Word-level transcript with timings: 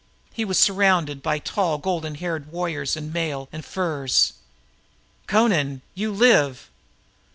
He 0.33 0.45
was 0.45 0.57
surrounded 0.57 1.21
by 1.21 1.37
tall 1.37 1.77
golden 1.77 2.15
haired 2.15 2.51
warriors 2.51 2.97
in 2.97 3.13
mail 3.13 3.47
and 3.51 3.63
furs. 3.63 4.33
"Amra! 5.31 5.81
You 5.93 6.11
live!" 6.11 6.71